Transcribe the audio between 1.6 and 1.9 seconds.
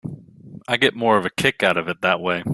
out of